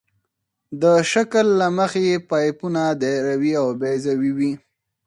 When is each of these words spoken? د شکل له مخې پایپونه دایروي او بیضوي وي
د 0.81 0.83
شکل 1.11 1.45
له 1.59 1.67
مخې 1.77 2.23
پایپونه 2.29 2.81
دایروي 3.01 3.53
او 3.61 3.67
بیضوي 3.81 4.31
وي 4.37 4.53